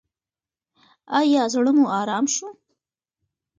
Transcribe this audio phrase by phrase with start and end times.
[1.19, 2.47] ایا زړه مو ارام شو؟